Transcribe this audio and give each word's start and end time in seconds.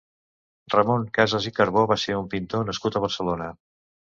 Ramon 0.73 1.03
Casas 1.17 1.45
i 1.49 1.53
Carbó 1.59 1.83
va 1.91 1.99
ser 2.07 2.17
un 2.23 2.33
pintor 2.35 2.67
nascut 2.71 2.99
a 2.99 3.03
Barcelona. 3.07 3.53